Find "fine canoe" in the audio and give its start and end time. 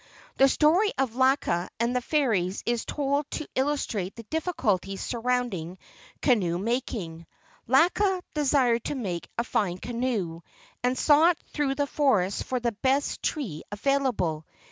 9.43-10.41